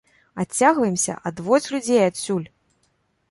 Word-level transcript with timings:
Адцягваемся, 0.43 1.13
адводзь 1.29 1.67
людзей 1.75 2.01
адсюль! 2.09 2.47